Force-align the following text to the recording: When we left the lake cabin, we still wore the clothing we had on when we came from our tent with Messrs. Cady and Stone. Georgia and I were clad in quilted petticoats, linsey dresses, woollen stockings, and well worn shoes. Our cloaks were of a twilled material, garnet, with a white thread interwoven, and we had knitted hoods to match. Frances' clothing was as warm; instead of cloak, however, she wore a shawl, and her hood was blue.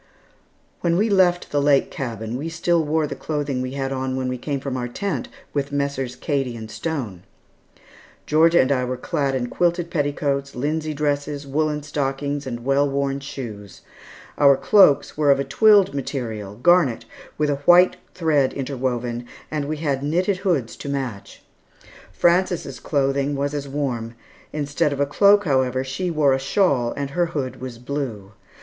When 0.79 0.97
we 0.97 1.11
left 1.11 1.51
the 1.51 1.61
lake 1.61 1.91
cabin, 1.91 2.35
we 2.35 2.49
still 2.49 2.83
wore 2.83 3.05
the 3.05 3.13
clothing 3.13 3.61
we 3.61 3.73
had 3.73 3.91
on 3.91 4.15
when 4.15 4.27
we 4.29 4.37
came 4.39 4.59
from 4.59 4.75
our 4.75 4.87
tent 4.87 5.27
with 5.53 5.71
Messrs. 5.71 6.15
Cady 6.15 6.57
and 6.57 6.71
Stone. 6.71 7.21
Georgia 8.25 8.59
and 8.61 8.71
I 8.71 8.83
were 8.83 8.97
clad 8.97 9.35
in 9.35 9.45
quilted 9.45 9.91
petticoats, 9.91 10.55
linsey 10.55 10.95
dresses, 10.95 11.45
woollen 11.45 11.83
stockings, 11.83 12.47
and 12.47 12.65
well 12.65 12.89
worn 12.89 13.19
shoes. 13.19 13.81
Our 14.39 14.57
cloaks 14.57 15.15
were 15.17 15.29
of 15.29 15.39
a 15.39 15.43
twilled 15.43 15.93
material, 15.93 16.55
garnet, 16.55 17.05
with 17.37 17.51
a 17.51 17.57
white 17.69 17.97
thread 18.15 18.53
interwoven, 18.53 19.27
and 19.51 19.65
we 19.65 19.77
had 19.77 20.01
knitted 20.01 20.37
hoods 20.37 20.75
to 20.77 20.89
match. 20.89 21.43
Frances' 22.11 22.79
clothing 22.79 23.35
was 23.35 23.53
as 23.53 23.67
warm; 23.67 24.15
instead 24.51 24.93
of 24.93 25.09
cloak, 25.09 25.45
however, 25.45 25.83
she 25.83 26.09
wore 26.09 26.33
a 26.33 26.39
shawl, 26.39 26.91
and 26.97 27.11
her 27.11 27.27
hood 27.37 27.61
was 27.61 27.77
blue. 27.77 28.31